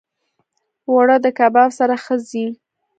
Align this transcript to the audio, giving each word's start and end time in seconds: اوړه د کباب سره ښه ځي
اوړه 0.89 1.15
د 1.25 1.27
کباب 1.39 1.69
سره 1.79 1.95
ښه 2.03 2.15
ځي 2.29 2.45